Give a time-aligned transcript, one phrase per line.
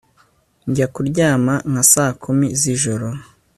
[0.69, 3.07] Njya kuryama nka saa kumi zijoro